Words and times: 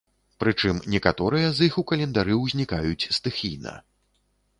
Прычым 0.43 0.77
некаторыя 0.93 1.51
з 1.57 1.67
іх 1.71 1.77
у 1.81 1.83
календары 1.91 2.39
ўзнікаюць 2.39 3.09
стыхійна. 3.19 3.75